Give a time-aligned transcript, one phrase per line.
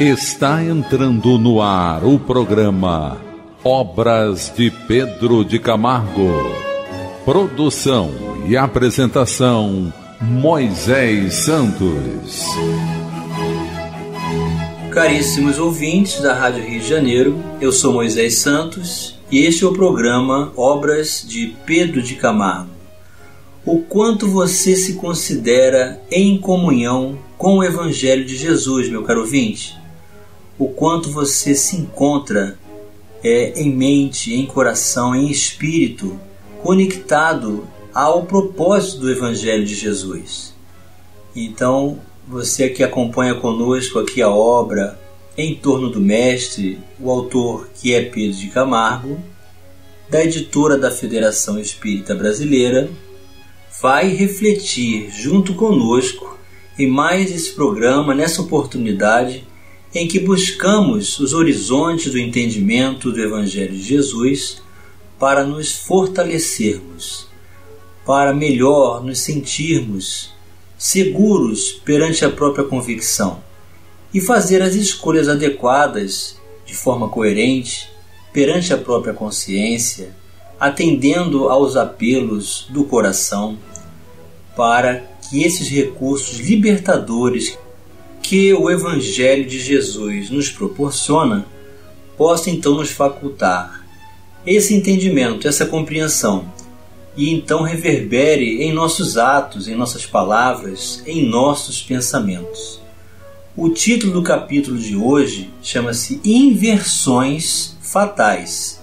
[0.00, 3.20] Está entrando no ar o programa
[3.62, 6.32] Obras de Pedro de Camargo.
[7.26, 8.10] Produção
[8.48, 12.42] e apresentação Moisés Santos.
[14.90, 19.74] Caríssimos ouvintes da Rádio Rio de Janeiro, eu sou Moisés Santos e este é o
[19.74, 22.70] programa Obras de Pedro de Camargo.
[23.64, 29.81] O quanto você se considera em comunhão com o Evangelho de Jesus, meu caro ouvinte?
[30.62, 32.56] O quanto você se encontra
[33.20, 36.20] é, em mente, em coração, em espírito,
[36.62, 40.54] conectado ao propósito do Evangelho de Jesus.
[41.34, 41.98] Então,
[42.28, 44.96] você que acompanha conosco aqui a obra
[45.36, 49.18] em torno do Mestre, o autor que é Pedro de Camargo,
[50.08, 52.88] da editora da Federação Espírita Brasileira,
[53.82, 56.38] vai refletir junto conosco
[56.78, 59.50] em mais esse programa, nessa oportunidade
[59.94, 64.62] em que buscamos os horizontes do entendimento do Evangelho de Jesus
[65.18, 67.28] para nos fortalecermos,
[68.04, 70.32] para melhor nos sentirmos
[70.78, 73.42] seguros perante a própria convicção
[74.12, 77.88] e fazer as escolhas adequadas de forma coerente
[78.32, 80.16] perante a própria consciência,
[80.58, 83.58] atendendo aos apelos do coração,
[84.56, 87.58] para que esses recursos libertadores
[88.22, 91.44] que o Evangelho de Jesus nos proporciona
[92.16, 93.84] possa então nos facultar
[94.46, 96.50] esse entendimento, essa compreensão,
[97.16, 102.80] e então reverbere em nossos atos, em nossas palavras, em nossos pensamentos.
[103.56, 108.80] O título do capítulo de hoje chama-se Inversões Fatais.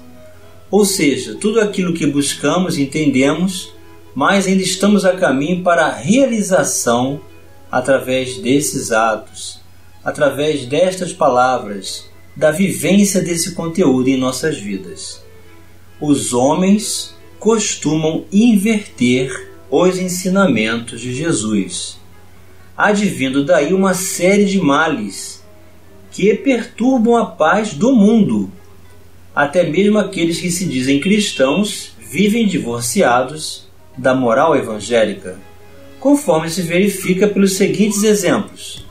[0.70, 3.74] Ou seja, tudo aquilo que buscamos entendemos,
[4.14, 7.20] mas ainda estamos a caminho para a realização
[7.72, 9.60] através desses atos,
[10.04, 15.22] através destas palavras, da vivência desse conteúdo em nossas vidas.
[16.00, 22.00] Os homens costumam inverter os ensinamentos de Jesus,
[22.78, 25.44] advindo daí uma série de males
[26.12, 28.52] que perturbam a paz do mundo.
[29.36, 33.68] Até mesmo aqueles que se dizem cristãos vivem divorciados
[33.98, 35.38] da moral evangélica
[36.00, 38.86] conforme se verifica pelos seguintes exemplos.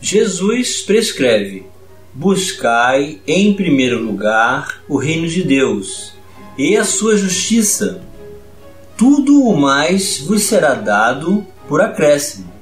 [0.00, 1.66] Jesus prescreve:
[2.14, 6.12] Buscai em primeiro lugar o reino de Deus
[6.56, 8.02] e a sua justiça.
[8.96, 12.52] Tudo o mais vos será dado por acréscimo.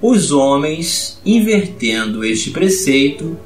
[0.00, 3.38] Os homens, invertendo este preceito,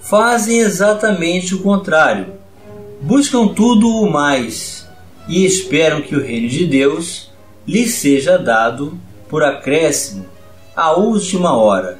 [0.00, 2.34] fazem exatamente o contrário.
[3.00, 4.86] Buscam tudo o mais
[5.28, 7.33] e esperam que o reino de Deus
[7.66, 8.98] lhe seja dado
[9.28, 10.26] por acréscimo
[10.76, 11.98] à última hora.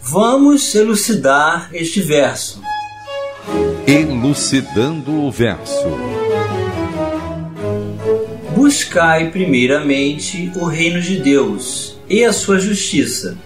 [0.00, 2.60] Vamos elucidar este verso.
[3.86, 5.86] Elucidando o verso.
[8.54, 13.38] Buscai primeiramente o reino de Deus e a sua justiça,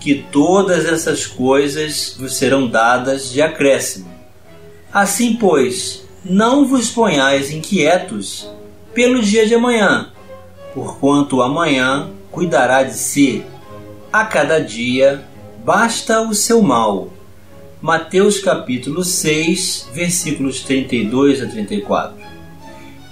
[0.00, 4.10] que todas essas coisas vos serão dadas de acréscimo.
[4.92, 8.48] Assim, pois, não vos ponhais inquietos
[8.94, 10.10] pelo dia de amanhã,
[10.76, 13.42] porquanto amanhã cuidará de si.
[14.12, 15.24] A cada dia
[15.64, 17.08] basta o seu mal.
[17.80, 22.18] Mateus capítulo 6, versículos 32 a 34.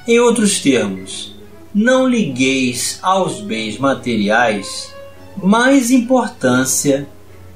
[0.07, 1.35] Em outros termos,
[1.75, 4.95] não ligueis aos bens materiais
[5.43, 7.09] mais importância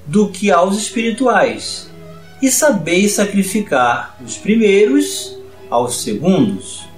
[0.07, 1.91] do que aos espirituais,
[2.41, 5.37] e sabeis sacrificar os primeiros
[5.69, 6.89] aos segundos.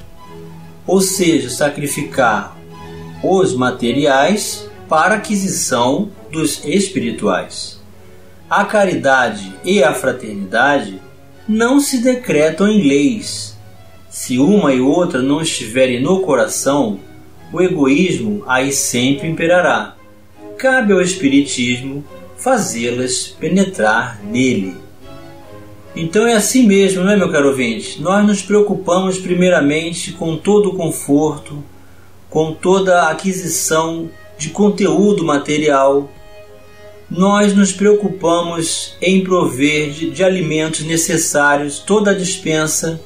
[0.86, 2.59] Ou seja, sacrificar
[3.22, 7.80] os materiais para aquisição dos espirituais.
[8.48, 11.00] A caridade e a fraternidade
[11.48, 13.56] não se decretam em leis.
[14.08, 16.98] Se uma e outra não estiverem no coração,
[17.52, 19.94] o egoísmo aí sempre imperará.
[20.56, 22.04] Cabe ao Espiritismo
[22.36, 24.76] fazê-las penetrar nele.
[25.94, 28.00] Então é assim mesmo, não é, meu caro ouvinte?
[28.00, 31.62] Nós nos preocupamos primeiramente com todo o conforto,
[32.30, 36.10] com toda a aquisição de conteúdo material,
[37.10, 43.00] nós nos preocupamos em prover de, de, alimentos necessários, toda a dispensa,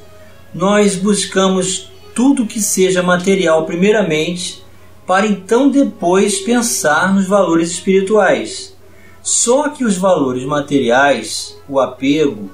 [0.53, 4.63] nós buscamos tudo que seja material, primeiramente,
[5.07, 8.75] para então depois pensar nos valores espirituais.
[9.21, 12.49] Só que os valores materiais, o apego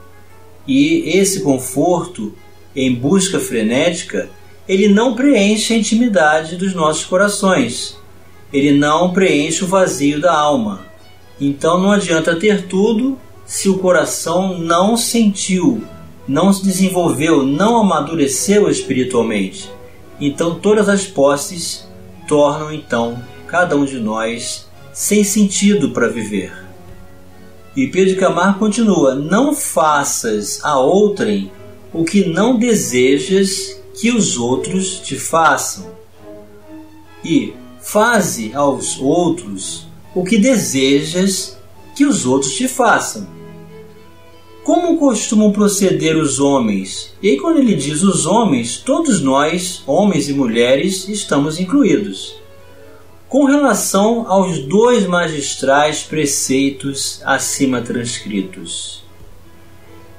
[0.65, 2.33] e esse conforto
[2.73, 4.29] em busca frenética
[4.67, 7.97] ele não preenche a intimidade dos nossos corações.
[8.53, 10.85] Ele não preenche o vazio da alma.
[11.39, 15.83] Então não adianta ter tudo se o coração não sentiu,
[16.27, 19.69] não se desenvolveu, não amadureceu espiritualmente.
[20.19, 21.87] Então todas as posses
[22.27, 26.53] tornam então cada um de nós sem sentido para viver.
[27.75, 31.51] E Pedro Camargo continua: Não faças a outrem
[31.91, 35.91] o que não desejas que os outros te façam.
[37.23, 41.55] E faze aos outros o que desejas
[41.95, 43.27] que os outros te façam.
[44.63, 47.13] Como costumam proceder os homens?
[47.21, 52.35] E aí, quando ele diz os homens, todos nós, homens e mulheres, estamos incluídos.
[53.29, 59.03] Com relação aos dois magistrais preceitos acima transcritos,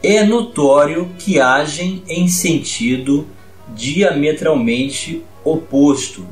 [0.03, 3.27] é notório que agem em sentido
[3.75, 6.27] diametralmente oposto.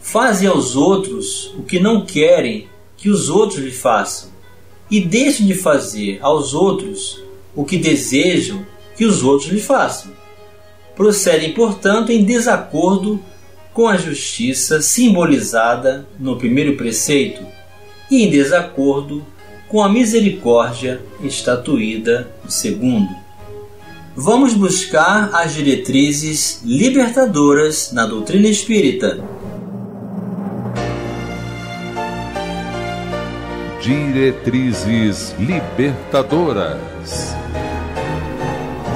[0.00, 4.30] Fazem aos outros o que não querem que os outros lhe façam,
[4.90, 7.22] e deixam de fazer aos outros
[7.54, 8.64] o que desejam
[8.96, 10.12] que os outros lhe façam.
[10.94, 13.20] Procedem, portanto, em desacordo
[13.72, 17.44] com a justiça simbolizada no primeiro preceito
[18.10, 19.26] e em desacordo
[19.68, 23.23] com a misericórdia estatuída no segundo.
[24.16, 29.18] Vamos buscar as diretrizes libertadoras na doutrina espírita.
[33.82, 37.34] Diretrizes libertadoras.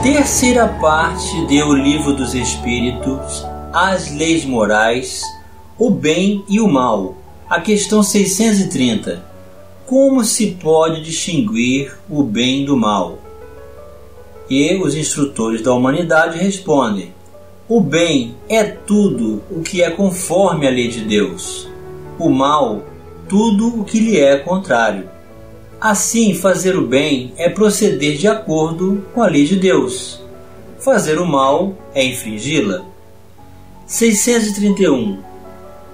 [0.04, 5.24] Terceira parte do Livro dos Espíritos, As Leis Morais,
[5.76, 7.16] o Bem e o Mal.
[7.50, 9.26] A questão 630.
[9.84, 13.27] Como se pode distinguir o bem do mal?
[14.50, 17.12] E os instrutores da humanidade respondem:
[17.68, 21.68] O bem é tudo o que é conforme a lei de Deus.
[22.18, 22.82] O mal,
[23.28, 25.08] tudo o que lhe é contrário.
[25.80, 30.20] Assim, fazer o bem é proceder de acordo com a lei de Deus.
[30.78, 32.84] Fazer o mal é infringi-la.
[33.86, 35.18] 631.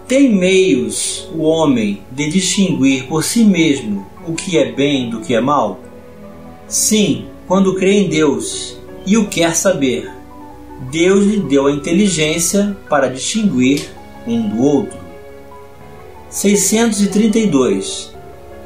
[0.06, 5.34] Tem meios o homem de distinguir por si mesmo o que é bem do que
[5.34, 5.80] é mal?
[6.66, 8.76] Sim, quando crê em Deus
[9.06, 10.10] e o quer saber.
[10.90, 13.90] Deus lhe deu a inteligência para distinguir
[14.26, 14.98] um do outro.
[16.30, 18.12] 632.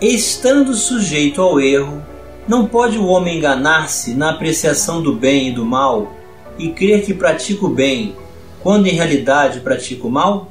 [0.00, 2.02] Estando sujeito ao erro,
[2.46, 6.14] não pode o homem enganar-se na apreciação do bem e do mal
[6.58, 8.16] e crer que pratica o bem,
[8.62, 10.50] quando em realidade pratica o mal?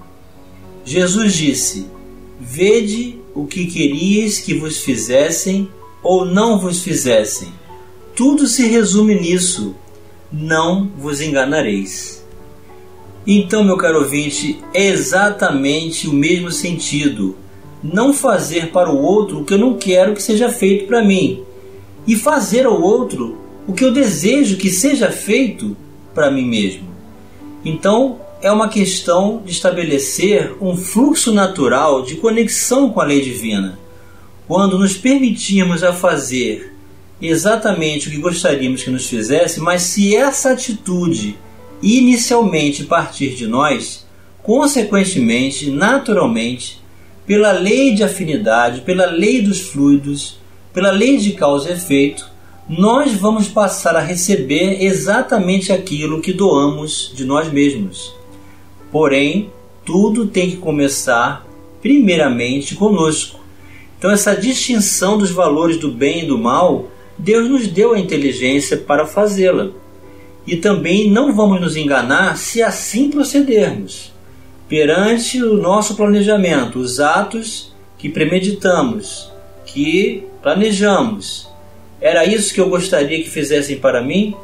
[0.86, 1.88] Jesus disse:
[2.40, 5.70] Vede o que querias que vos fizessem
[6.04, 7.52] ou não vos fizessem
[8.18, 9.75] tudo se resume nisso:
[10.34, 12.25] não vos enganareis.
[13.25, 17.38] Então, meu caro ouvinte, é exatamente o mesmo sentido.
[17.84, 21.44] Não fazer para o outro o que eu não quero que seja feito para mim,
[22.08, 23.38] e fazer ao outro
[23.68, 25.78] o que eu desejo que seja feito
[26.16, 26.88] para mim mesmo.
[27.64, 33.78] Então, é uma questão de estabelecer um fluxo natural de conexão com a lei divina.
[34.48, 36.77] Quando nos permitirmos a fazer
[37.22, 41.38] exatamente o que gostaríamos que nos fizesse, mas se essa atitude
[41.81, 44.06] inicialmente partir de nós,
[44.44, 46.81] consequentemente, naturalmente,
[47.25, 50.40] pela lei de afinidade, pela lei dos fluidos,
[50.74, 52.30] pela lei de causa e efeito,
[52.69, 58.14] nós vamos passar a receber exatamente aquilo que doamos de nós mesmos.
[58.92, 59.50] Porém,
[59.86, 61.45] tudo tem que começar
[61.81, 63.40] primeiramente conosco.
[63.97, 68.78] Então, essa distinção dos valores do bem e do mal Deus nos deu a inteligência
[68.78, 69.71] para fazê-la.
[70.45, 74.14] E também não vamos nos enganar se assim procedermos.
[74.69, 79.31] Perante o nosso planejamento, os atos que premeditamos,
[79.66, 81.47] que planejamos,
[82.00, 84.36] era isso que eu gostaria que fizessem para mim?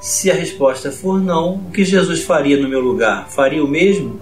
[0.00, 3.28] Se a resposta for não, o que Jesus faria no meu lugar?
[3.30, 4.20] Faria o mesmo?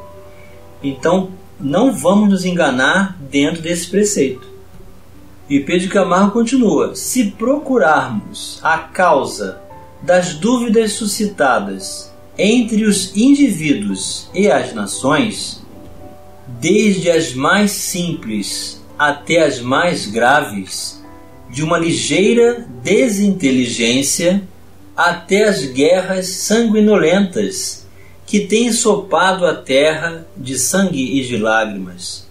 [0.83, 4.50] Então, não vamos nos enganar dentro desse preceito.
[5.51, 9.61] E Pedro Camargo continua: se procurarmos a causa
[10.01, 15.61] das dúvidas suscitadas entre os indivíduos e as nações,
[16.47, 21.03] desde as mais simples até as mais graves,
[21.51, 24.43] de uma ligeira desinteligência
[24.97, 27.89] até as guerras sanguinolentas
[28.25, 32.29] que têm sopado a terra de sangue e de lágrimas,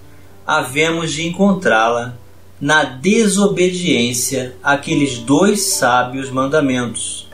[0.47, 2.17] havemos de encontrá-la
[2.59, 7.27] na desobediência àqueles dois sábios mandamentos,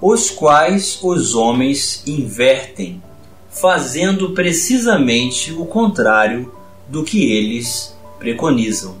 [0.00, 3.02] os quais os homens invertem,
[3.50, 6.52] fazendo precisamente o contrário
[6.88, 8.96] do que eles preconizam.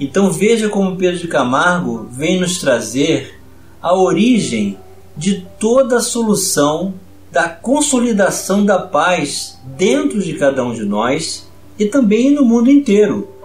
[0.00, 3.38] Então veja como Pedro de Camargo vem nos trazer
[3.80, 4.78] a origem
[5.16, 6.94] de toda a solução
[7.30, 11.46] da consolidação da paz dentro de cada um de nós
[11.78, 13.35] e também no mundo inteiro.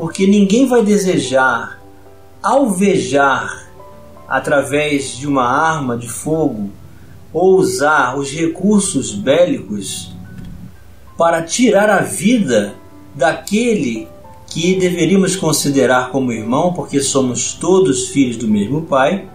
[0.00, 1.78] Porque ninguém vai desejar
[2.42, 3.70] alvejar
[4.26, 6.70] através de uma arma de fogo
[7.30, 10.10] ou usar os recursos bélicos
[11.18, 12.76] para tirar a vida
[13.14, 14.08] daquele
[14.46, 19.28] que deveríamos considerar como irmão, porque somos todos filhos do mesmo Pai,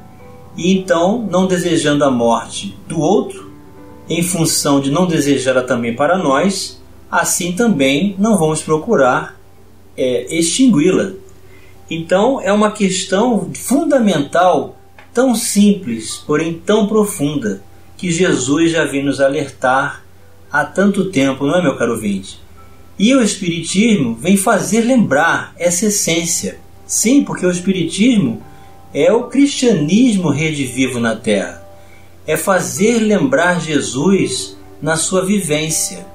[0.58, 3.52] e então, não desejando a morte do outro,
[4.10, 6.82] em função de não desejá-la também para nós,
[7.12, 9.36] assim também não vamos procurar
[9.98, 11.14] é, extingui-la.
[11.90, 14.78] Então, é uma questão fundamental,
[15.14, 17.62] tão simples, porém tão profunda,
[17.98, 20.04] que Jesus já vem nos alertar
[20.52, 22.40] há tanto tempo, não é, meu caro ouvinte?
[22.98, 26.60] E o Espiritismo vem fazer lembrar essa essência.
[26.88, 28.42] Sim, porque o Espiritismo
[28.94, 31.62] é o cristianismo redivivo na Terra.
[32.26, 36.08] É fazer lembrar Jesus na sua vivência,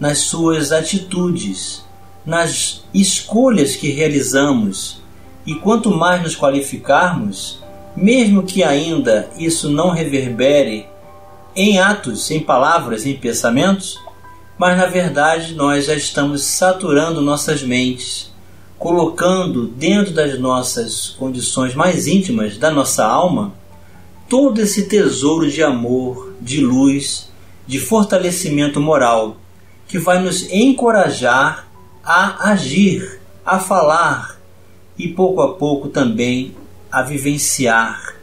[0.00, 1.83] nas suas atitudes,
[2.24, 5.02] nas escolhas que realizamos.
[5.46, 7.62] E quanto mais nos qualificarmos,
[7.94, 10.86] mesmo que ainda isso não reverbere
[11.54, 14.00] em atos, em palavras, em pensamentos,
[14.58, 18.32] mas na verdade nós já estamos saturando nossas mentes,
[18.78, 23.52] colocando dentro das nossas condições mais íntimas da nossa alma
[24.28, 27.28] todo esse tesouro de amor, de luz,
[27.66, 29.36] de fortalecimento moral
[29.86, 31.63] que vai nos encorajar
[32.04, 34.40] a agir, a falar
[34.98, 36.54] e pouco a pouco também
[36.90, 38.14] a vivenciar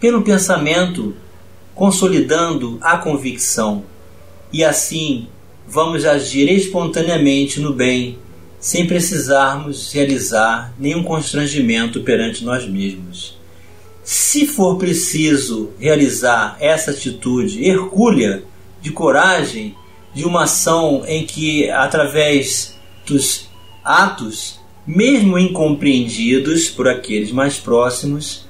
[0.00, 1.14] pelo pensamento,
[1.74, 3.84] consolidando a convicção
[4.52, 5.28] e assim
[5.66, 8.18] vamos agir espontaneamente no bem,
[8.58, 13.38] sem precisarmos realizar nenhum constrangimento perante nós mesmos.
[14.02, 18.42] Se for preciso realizar essa atitude hercúlea
[18.80, 19.76] de coragem,
[20.14, 22.77] de uma ação em que, através
[23.08, 23.48] dos
[23.84, 28.46] atos, mesmo incompreendidos por aqueles mais próximos,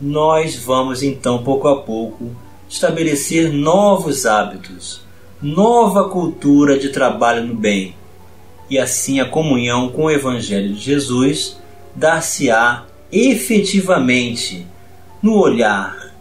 [0.00, 2.30] nós vamos então, pouco a pouco,
[2.68, 5.02] estabelecer novos hábitos,
[5.40, 7.94] nova cultura de trabalho no bem,
[8.68, 11.58] e assim a comunhão com o Evangelho de Jesus
[11.94, 14.66] dar-se-á efetivamente
[15.22, 16.14] no olhar,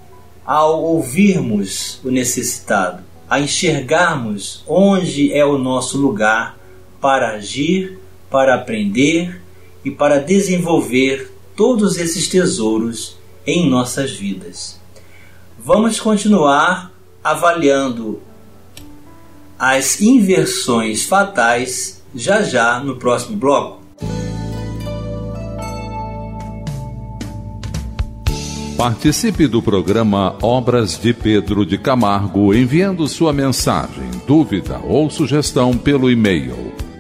[0.45, 6.57] ao ouvirmos o necessitado, a enxergarmos onde é o nosso lugar
[7.01, 9.41] para agir, para aprender
[9.84, 14.79] e para desenvolver todos esses tesouros em nossas vidas.
[15.58, 16.91] Vamos continuar
[17.24, 18.22] avaliando
[19.58, 23.81] as inversões fatais já já no próximo bloco.
[28.77, 36.10] Participe do programa Obras de Pedro de Camargo enviando sua mensagem, dúvida ou sugestão pelo
[36.10, 36.74] e-mail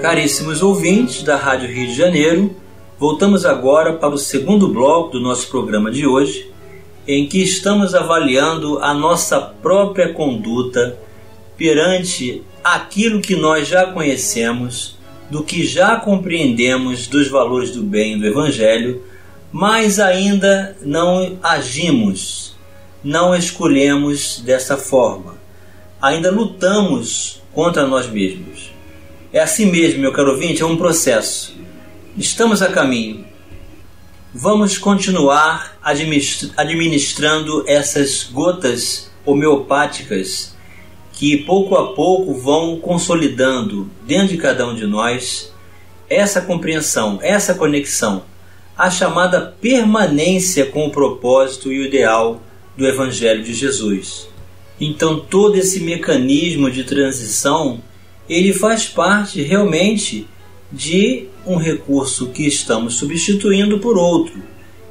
[0.00, 2.54] Caríssimos ouvintes da Rádio Rio de Janeiro,
[2.98, 6.50] voltamos agora para o segundo bloco do nosso programa de hoje,
[7.08, 10.98] em que estamos avaliando a nossa própria conduta
[11.56, 14.96] perante aquilo que nós já conhecemos,
[15.30, 19.02] do que já compreendemos dos valores do bem do Evangelho,
[19.50, 22.54] mas ainda não agimos,
[23.02, 25.36] não escolhemos dessa forma,
[26.00, 28.75] ainda lutamos contra nós mesmos.
[29.36, 31.54] É assim mesmo, meu caro ouvinte, é um processo.
[32.16, 33.26] Estamos a caminho.
[34.32, 40.56] Vamos continuar administrando essas gotas homeopáticas
[41.12, 45.52] que pouco a pouco vão consolidando dentro de cada um de nós
[46.08, 48.24] essa compreensão, essa conexão,
[48.74, 52.40] a chamada permanência com o propósito e o ideal
[52.74, 54.30] do Evangelho de Jesus.
[54.80, 57.82] Então, todo esse mecanismo de transição
[58.28, 60.26] ele faz parte realmente
[60.72, 64.42] de um recurso que estamos substituindo por outro.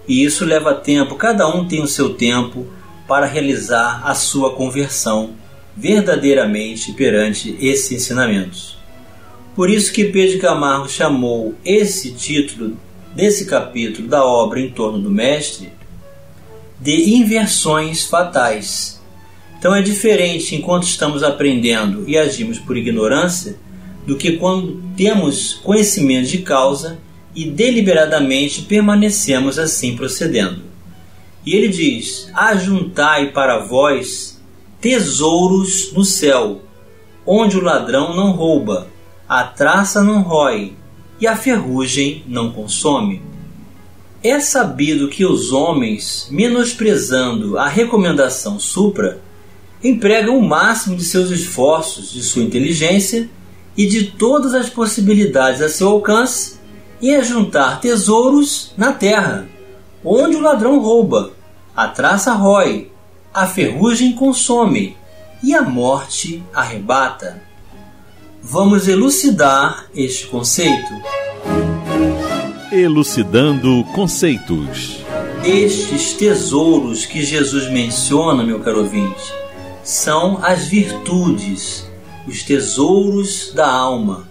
[0.07, 2.65] E isso leva tempo, cada um tem o seu tempo
[3.07, 5.33] para realizar a sua conversão
[5.75, 8.77] verdadeiramente perante esses ensinamentos.
[9.55, 12.77] Por isso que Pedro Camargo chamou esse título
[13.15, 15.71] desse capítulo da obra em torno do Mestre
[16.79, 18.94] de inversões fatais.
[19.57, 23.57] Então é diferente enquanto estamos aprendendo e agimos por ignorância
[24.05, 26.99] do que quando temos conhecimento de causa
[27.35, 30.61] e deliberadamente permanecemos assim procedendo.
[31.45, 34.41] E ele diz: Ajuntai para vós
[34.79, 36.61] tesouros no céu,
[37.25, 38.87] onde o ladrão não rouba,
[39.27, 40.73] a traça não rói
[41.19, 43.21] e a ferrugem não consome.
[44.23, 49.21] É sabido que os homens, menosprezando a recomendação supra,
[49.87, 53.29] empregam o máximo de seus esforços, de sua inteligência
[53.77, 56.55] e de todas as possibilidades a seu alcance
[57.01, 59.47] em ajuntar tesouros na terra,
[60.03, 61.33] onde o ladrão rouba,
[61.75, 62.89] a traça rói,
[63.33, 64.97] a ferrugem consome
[65.43, 67.43] e a morte arrebata.
[68.41, 70.93] Vamos elucidar este conceito.
[72.71, 75.03] Elucidando conceitos.
[75.43, 79.44] Estes tesouros que Jesus menciona, meu caro ouvinte,
[79.85, 81.85] são as virtudes,
[82.27, 84.27] os tesouros da alma.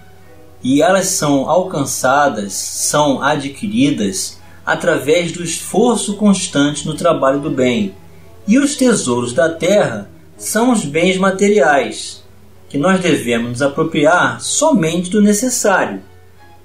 [0.60, 7.94] E elas são alcançadas, são adquiridas através do esforço constante no trabalho do bem.
[8.48, 12.24] E os tesouros da terra são os bens materiais,
[12.68, 16.02] que nós devemos nos apropriar somente do necessário.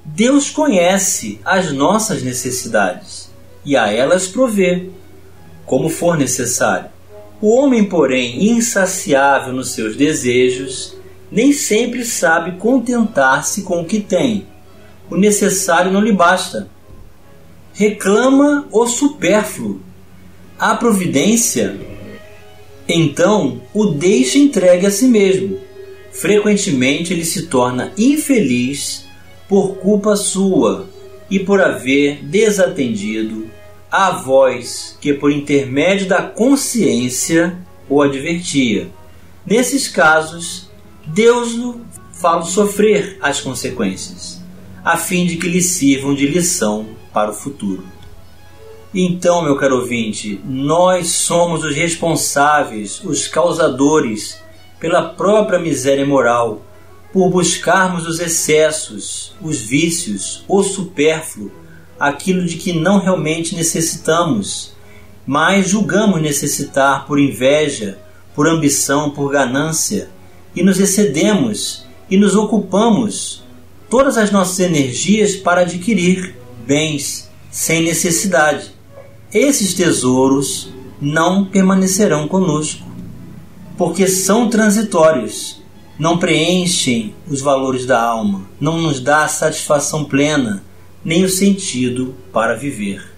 [0.03, 3.29] Deus conhece as nossas necessidades
[3.63, 4.89] e a elas provê,
[5.67, 6.89] como for necessário.
[7.41, 10.95] O homem, porém, insaciável nos seus desejos,
[11.31, 14.45] nem sempre sabe contentar-se com o que tem.
[15.09, 16.67] O necessário não lhe basta.
[17.73, 19.79] Reclama o supérfluo.
[20.57, 21.79] A providência,
[22.87, 25.69] então, o deixa entregue a si mesmo
[26.11, 29.05] frequentemente ele se torna infeliz
[29.47, 30.87] por culpa sua
[31.29, 33.49] e por haver desatendido
[33.91, 38.89] a voz que, por intermédio da consciência, o advertia.
[39.45, 40.69] Nesses casos,
[41.07, 41.73] Deus lhe
[42.13, 44.41] fala sofrer as consequências,
[44.83, 47.83] a fim de que lhe sirvam de lição para o futuro.
[48.93, 54.39] Então, meu caro ouvinte, nós somos os responsáveis, os causadores
[54.79, 56.65] pela própria miséria moral,
[57.13, 61.51] por buscarmos os excessos, os vícios, o supérfluo,
[61.99, 64.73] aquilo de que não realmente necessitamos,
[65.25, 67.99] mas julgamos necessitar por inveja,
[68.33, 70.09] por ambição, por ganância,
[70.55, 73.43] e nos excedemos e nos ocupamos
[73.89, 76.35] todas as nossas energias para adquirir
[76.65, 78.71] bens sem necessidade.
[79.33, 80.69] Esses tesouros
[81.01, 82.89] não permanecerão conosco
[83.77, 85.61] porque são transitórios,
[85.97, 90.61] não preenchem os valores da alma, não nos dá satisfação plena,
[91.03, 93.09] nem o sentido para viver.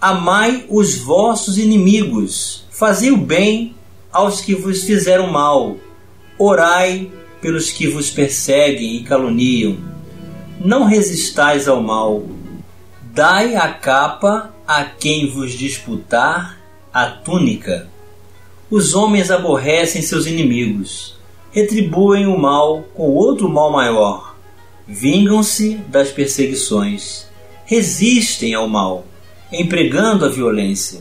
[0.00, 3.74] Amai os vossos inimigos, fazei o bem
[4.10, 5.76] aos que vos fizeram mal,
[6.38, 9.76] orai pelos que vos perseguem e caluniam.
[10.58, 12.24] Não resistais ao mal,
[13.12, 16.58] dai a capa a quem vos disputar
[16.92, 17.88] a túnica.
[18.70, 21.18] Os homens aborrecem seus inimigos,
[21.50, 24.29] retribuem o mal com outro mal maior,
[24.90, 27.26] vingam-se das perseguições,
[27.64, 29.06] resistem ao mal,
[29.52, 31.00] empregando a violência,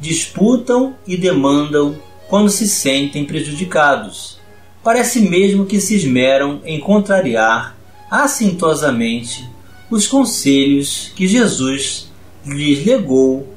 [0.00, 1.96] disputam e demandam
[2.28, 4.38] quando se sentem prejudicados.
[4.82, 7.76] Parece mesmo que se esmeram em contrariar
[8.10, 9.46] assintosamente
[9.90, 12.10] os conselhos que Jesus
[12.44, 13.54] lhes legou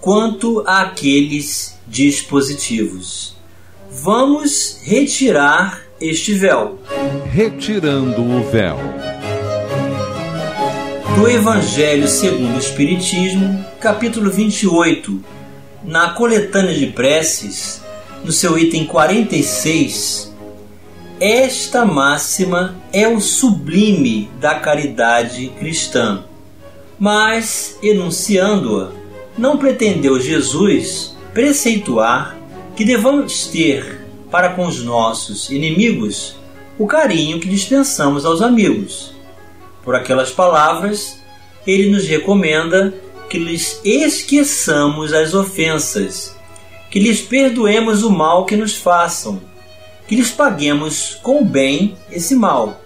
[0.00, 3.34] quanto àqueles dispositivos.
[3.90, 6.78] Vamos retirar este véu.
[7.32, 8.78] Retirando o véu.
[11.16, 15.24] Do Evangelho segundo o Espiritismo, capítulo 28,
[15.82, 17.82] na coletânea de preces,
[18.22, 20.30] no seu item 46,
[21.18, 26.22] esta máxima é o sublime da caridade cristã.
[26.98, 28.90] Mas, enunciando-a,
[29.38, 32.36] não pretendeu Jesus preceituar
[32.76, 36.36] que devamos ter para com os nossos inimigos
[36.78, 39.15] o carinho que dispensamos aos amigos.
[39.86, 41.22] Por aquelas palavras,
[41.64, 42.92] ele nos recomenda
[43.30, 46.36] que lhes esqueçamos as ofensas,
[46.90, 49.40] que lhes perdoemos o mal que nos façam,
[50.08, 52.80] que lhes paguemos com bem esse mal.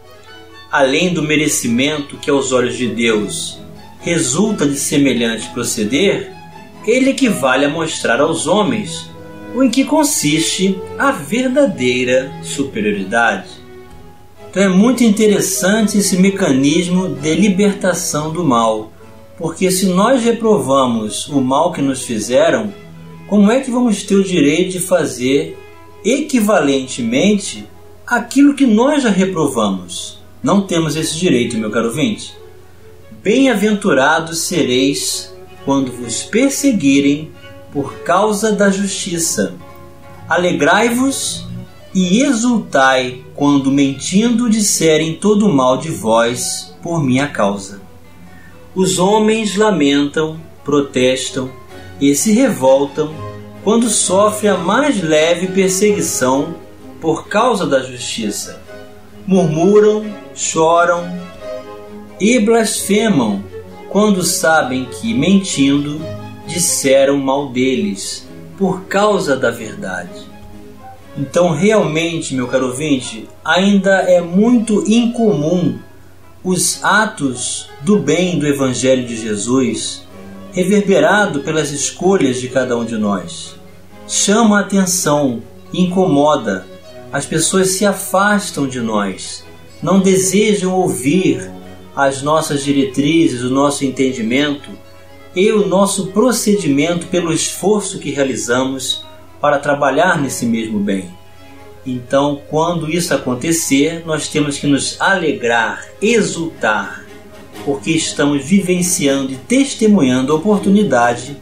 [0.71, 3.59] Além do merecimento que aos olhos de Deus
[4.01, 6.31] resulta de semelhante proceder,
[6.87, 9.09] ele equivale a mostrar aos homens
[9.55, 13.60] o em que consiste a verdadeira superioridade.
[14.51, 18.93] Então é muito interessante esse mecanismo de libertação do mal,
[19.39, 22.75] Porque se nós reprovamos o mal que nos fizeram,
[23.27, 25.57] como é que vamos ter o direito de fazer
[26.05, 27.67] equivalentemente
[28.07, 30.19] aquilo que nós já reprovamos?
[30.43, 32.35] Não temos esse direito, meu caro ouvinte.
[33.23, 35.33] Bem-aventurados sereis
[35.65, 37.31] quando vos perseguirem
[37.73, 39.55] por causa da justiça.
[40.29, 41.47] Alegrai-vos
[41.95, 47.81] e exultai quando mentindo disserem todo mal de vós por minha causa.
[48.75, 51.51] Os homens lamentam, protestam
[52.01, 53.13] e se revoltam
[53.65, 56.55] quando sofre a mais leve perseguição
[57.01, 58.63] por causa da justiça.
[59.27, 61.05] Murmuram, choram
[62.21, 63.43] e blasfemam
[63.89, 66.01] quando sabem que, mentindo,
[66.47, 68.27] disseram mal deles
[68.57, 70.30] por causa da verdade.
[71.17, 75.79] Então, realmente, meu caro ouvinte, ainda é muito incomum
[76.43, 80.09] os atos do bem do Evangelho de Jesus
[80.53, 83.55] reverberado pelas escolhas de cada um de nós.
[84.09, 85.43] Chama a atenção,
[85.73, 86.67] incomoda,
[87.13, 89.45] as pessoas se afastam de nós,
[89.83, 91.51] não desejam ouvir
[91.95, 94.71] as nossas diretrizes, o nosso entendimento
[95.35, 99.05] e o nosso procedimento pelo esforço que realizamos
[99.41, 101.11] para trabalhar nesse mesmo bem.
[101.87, 107.05] Então, quando isso acontecer, nós temos que nos alegrar, exultar,
[107.65, 111.37] porque estamos vivenciando e testemunhando a oportunidade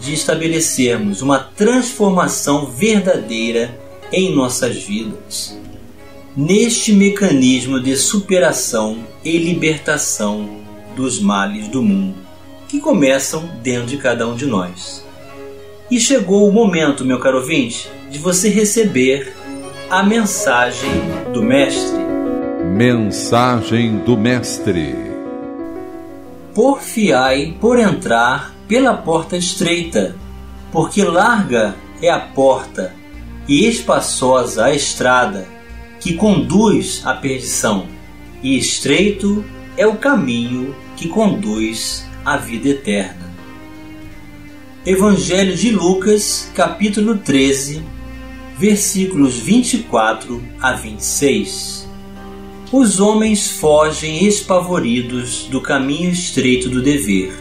[0.00, 3.78] de estabelecermos uma transformação verdadeira
[4.12, 5.58] em nossas vidas.
[6.36, 10.60] Neste mecanismo de superação e libertação
[10.94, 12.18] dos males do mundo,
[12.68, 15.05] que começam dentro de cada um de nós.
[15.88, 19.32] E chegou o momento, meu caro ouvinte, de você receber
[19.88, 20.90] a mensagem
[21.32, 22.04] do Mestre.
[22.64, 24.96] Mensagem do Mestre.
[26.52, 30.16] Porfiai por entrar pela porta estreita,
[30.72, 32.92] porque larga é a porta
[33.46, 35.46] e espaçosa a estrada
[36.00, 37.86] que conduz à perdição,
[38.42, 39.44] e estreito
[39.76, 43.25] é o caminho que conduz à vida eterna.
[44.86, 47.82] Evangelho de Lucas, capítulo 13,
[48.56, 51.88] versículos 24 a 26.
[52.70, 57.34] Os homens fogem espavoridos do caminho estreito do dever.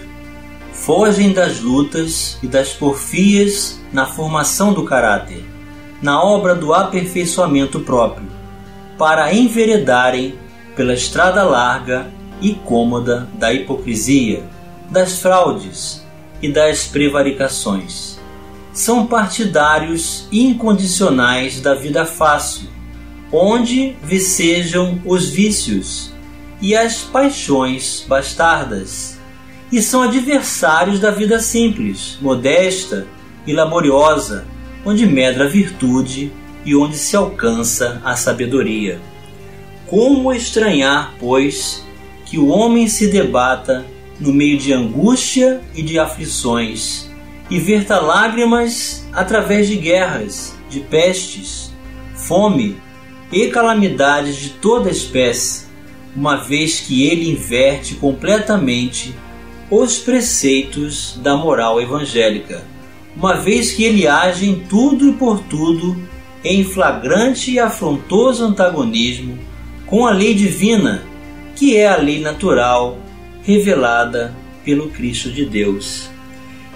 [0.73, 5.45] Fogem das lutas e das porfias na formação do caráter,
[6.01, 8.25] na obra do aperfeiçoamento próprio,
[8.97, 10.34] para enveredarem
[10.75, 12.08] pela estrada larga
[12.41, 14.43] e cômoda da hipocrisia,
[14.89, 16.04] das fraudes,
[16.45, 18.19] e das prevaricações.
[18.71, 22.67] São partidários incondicionais da vida fácil,
[23.31, 26.13] onde vicejam os vícios
[26.62, 29.17] e as paixões bastardas,
[29.71, 33.08] e são adversários da vida simples, modesta
[33.47, 34.45] e laboriosa,
[34.86, 36.31] onde medra a virtude
[36.63, 38.99] e onde se alcança a sabedoria.
[39.88, 41.84] Como estranhar, pois,
[42.25, 43.86] que o homem se debata
[44.19, 47.10] no meio de angústia e de aflições,
[47.49, 51.71] e verta lágrimas através de guerras, de pestes,
[52.15, 52.78] fome
[53.32, 55.65] e calamidades de toda espécie,
[56.15, 59.13] uma vez que ele inverte completamente
[59.69, 62.63] os preceitos da moral evangélica,
[63.15, 65.97] uma vez que ele age em tudo e por tudo
[66.43, 69.38] em flagrante e afrontoso antagonismo
[69.86, 71.04] com a lei divina,
[71.56, 72.97] que é a lei natural
[73.45, 76.10] revelada pelo Cristo de Deus.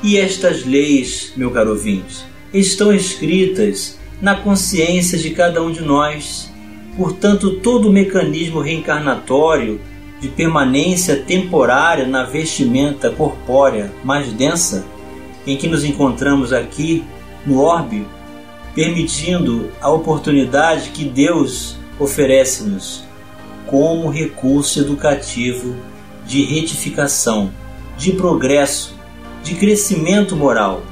[0.03, 6.51] E estas leis, meu caro ouvinte, estão escritas na consciência de cada um de nós.
[6.95, 9.82] Portanto, todo o mecanismo reencarnatório
[10.21, 14.86] de permanência temporária na vestimenta corpórea mais densa
[15.47, 17.03] em que nos encontramos aqui
[17.45, 18.05] no orbe,
[18.75, 23.03] permitindo a oportunidade que Deus oferece-nos
[23.65, 25.75] como recurso educativo
[26.29, 27.51] de retificação,
[27.97, 28.93] de progresso,
[29.43, 30.83] de crescimento moral.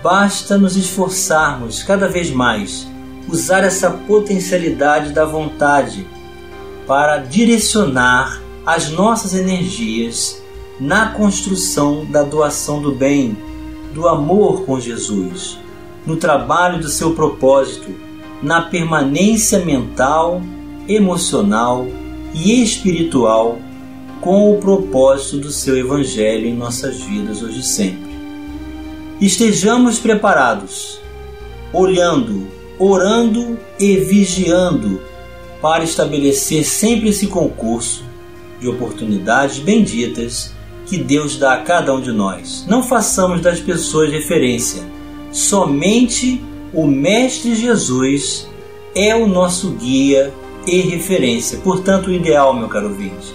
[0.00, 2.86] Basta nos esforçarmos cada vez mais,
[3.28, 6.06] usar essa potencialidade da vontade
[6.86, 10.40] para direcionar as nossas energias
[10.78, 13.36] na construção da doação do bem,
[13.92, 15.58] do amor com Jesus,
[16.06, 17.92] no trabalho do seu propósito,
[18.40, 20.40] na permanência mental,
[20.86, 21.84] emocional
[22.32, 23.58] e espiritual
[24.20, 28.08] com o propósito do seu Evangelho em nossas vidas hoje e sempre.
[29.20, 31.00] Estejamos preparados,
[31.72, 32.46] olhando,
[32.78, 35.00] orando e vigiando
[35.60, 38.04] para estabelecer sempre esse concurso
[38.60, 40.52] de oportunidades benditas
[40.86, 42.64] que Deus dá a cada um de nós.
[42.66, 44.82] Não façamos das pessoas referência.
[45.30, 48.48] Somente o Mestre Jesus
[48.94, 50.32] é o nosso guia
[50.66, 51.58] e referência.
[51.58, 53.34] Portanto, o ideal, meu caro ouvinte,